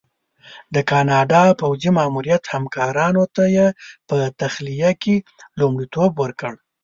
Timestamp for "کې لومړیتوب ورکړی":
5.01-6.59